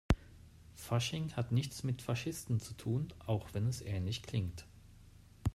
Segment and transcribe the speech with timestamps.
[0.73, 4.65] Fasching hat nichts mit Faschisten zu tun, auch wenn es ähnlich klingt.